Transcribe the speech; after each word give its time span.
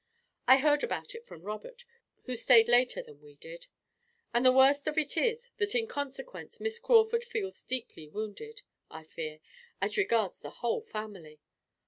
I 0.47 0.57
heard 0.57 0.83
about 0.83 1.13
it 1.13 1.27
from 1.27 1.43
Robert, 1.43 1.85
who 2.23 2.35
stayed 2.35 2.67
later 2.67 3.03
than 3.03 3.21
we 3.21 3.35
did. 3.35 3.67
And 4.33 4.43
the 4.43 4.51
worst 4.51 4.87
of 4.87 4.97
it 4.97 5.15
is, 5.15 5.51
that 5.57 5.75
in 5.75 5.85
consequence 5.85 6.59
Miss 6.59 6.79
Crawford 6.79 7.23
feels 7.23 7.61
deeply 7.61 8.07
wounded, 8.07 8.63
I 8.89 9.03
fear, 9.03 9.41
as 9.79 9.97
regards 9.97 10.39
the 10.39 10.49
whole 10.65 10.81
family." 10.81 11.39